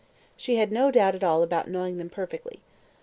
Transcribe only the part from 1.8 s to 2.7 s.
them perfectly.